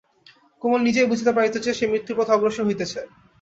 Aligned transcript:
কমল 0.61 0.79
নিজেই 0.83 1.09
বুঝিতে 1.11 1.31
পারিত 1.33 1.55
যে, 1.65 1.71
সে 1.73 1.85
মৃত্যুর 1.87 2.17
পথে 2.17 2.35
অগ্রসর 2.35 2.67
হইতেছে। 2.67 2.99